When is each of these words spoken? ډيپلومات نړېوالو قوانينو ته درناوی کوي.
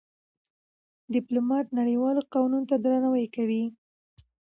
ډيپلومات 1.13 1.65
نړېوالو 1.79 2.21
قوانينو 2.31 2.67
ته 2.69 2.75
درناوی 2.83 3.25
کوي. 3.35 3.63